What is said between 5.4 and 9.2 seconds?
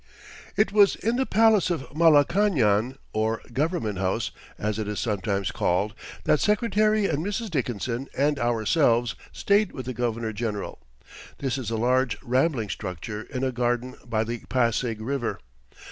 called, that Secretary and Mrs. Dickinson and ourselves